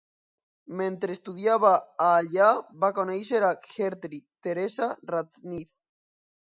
Mentre 0.79 1.13
estudiava 1.17 1.73
a 1.75 2.09
allà 2.23 2.49
va 2.87 2.91
conèixer 3.03 3.45
a 3.45 3.55
Gerty 3.69 4.25
Theresa 4.49 4.93
Radnitz. 5.15 5.75